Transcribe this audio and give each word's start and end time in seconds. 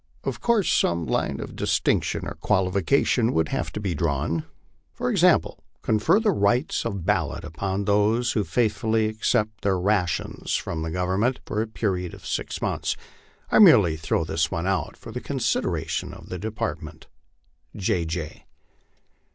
Of 0.23 0.41
course 0.41 0.67
some 0.73 1.05
line 1.05 1.39
of 1.39 1.55
distinction 1.55 2.25
or 2.25 2.33
qualification 2.33 3.33
would 3.33 3.49
have 3.49 3.71
to 3.73 3.79
be 3.79 3.93
drawn; 3.93 4.45
for 4.91 5.11
example, 5.11 5.63
confer 5.83 6.19
the 6.19 6.31
right 6.31 6.75
of 6.85 7.05
ballot 7.05 7.43
upon 7.43 7.81
all 7.81 7.85
those 7.85 8.31
who 8.31 8.43
faithfully 8.43 9.05
accept 9.05 9.61
their 9.61 9.79
rations 9.79 10.55
from 10.55 10.81
the 10.81 10.89
Government 10.89 11.39
for 11.45 11.61
a 11.61 11.67
period 11.67 12.15
of 12.15 12.25
six 12.25 12.63
months. 12.63 12.97
I 13.51 13.59
merely 13.59 13.95
throw 13.95 14.23
this 14.23 14.51
out 14.51 14.97
for 14.97 15.11
the 15.11 15.21
consideration 15.21 16.15
of 16.15 16.29
the 16.29 16.39
Department 16.39 17.05
J. 17.75 18.05
J. 18.05 18.45